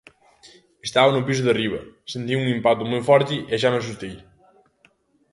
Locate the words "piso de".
1.27-1.51